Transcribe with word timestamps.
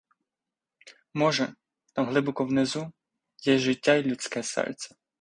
Може, 1.13 1.53
там 1.93 2.05
глибоко 2.05 2.45
внизу, 2.45 2.91
є 3.43 3.57
життя 3.57 3.93
й 3.95 4.03
людське 4.03 4.43
серце. 4.43 4.95